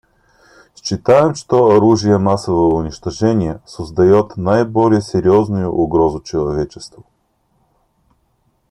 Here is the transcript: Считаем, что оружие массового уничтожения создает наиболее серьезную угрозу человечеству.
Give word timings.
Считаем, 0.75 1.35
что 1.35 1.75
оружие 1.75 2.17
массового 2.17 2.73
уничтожения 2.73 3.61
создает 3.67 4.35
наиболее 4.35 4.99
серьезную 4.99 5.69
угрозу 5.71 6.21
человечеству. 6.21 7.05